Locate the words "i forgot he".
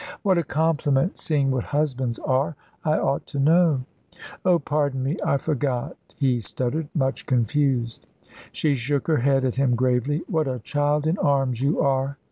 5.23-6.39